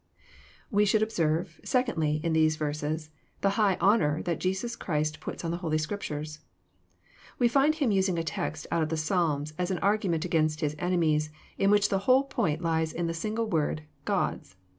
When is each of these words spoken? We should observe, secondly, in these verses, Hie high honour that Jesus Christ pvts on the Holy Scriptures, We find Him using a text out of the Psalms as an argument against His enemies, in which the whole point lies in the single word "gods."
We 0.71 0.83
should 0.85 1.03
observe, 1.03 1.61
secondly, 1.63 2.21
in 2.23 2.33
these 2.33 2.55
verses, 2.55 3.11
Hie 3.43 3.49
high 3.51 3.77
honour 3.79 4.23
that 4.23 4.39
Jesus 4.39 4.75
Christ 4.75 5.19
pvts 5.19 5.45
on 5.45 5.51
the 5.51 5.57
Holy 5.57 5.77
Scriptures, 5.77 6.39
We 7.37 7.47
find 7.47 7.75
Him 7.75 7.91
using 7.91 8.17
a 8.17 8.23
text 8.23 8.65
out 8.71 8.81
of 8.81 8.89
the 8.89 8.97
Psalms 8.97 9.53
as 9.59 9.69
an 9.69 9.77
argument 9.77 10.25
against 10.25 10.61
His 10.61 10.75
enemies, 10.79 11.29
in 11.59 11.69
which 11.69 11.89
the 11.89 11.99
whole 12.09 12.23
point 12.23 12.63
lies 12.63 12.93
in 12.93 13.05
the 13.05 13.13
single 13.13 13.45
word 13.45 13.83
"gods." 14.03 14.55